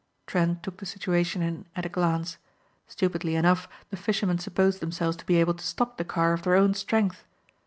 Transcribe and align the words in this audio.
Trent 0.25 0.63
took 0.63 0.77
the 0.77 0.87
situation 0.87 1.43
in 1.43 1.67
at 1.75 1.85
a 1.85 1.87
glance. 1.87 2.39
Stupidly 2.87 3.35
enough 3.35 3.69
the 3.91 3.97
fishermen 3.97 4.39
supposed 4.39 4.79
themselves 4.79 5.15
to 5.17 5.25
be 5.27 5.35
able 5.35 5.53
to 5.53 5.63
stop 5.63 5.97
the 5.99 6.03
car 6.03 6.33
of 6.33 6.41
their 6.41 6.55
own 6.55 6.73
strength. 6.73 7.23